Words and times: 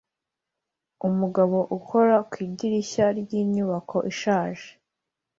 umugabo 1.07 1.57
ukora 1.77 2.15
ku 2.29 2.35
idirishya 2.45 3.05
ryinyubako 3.19 3.97
ishaje 4.11 4.67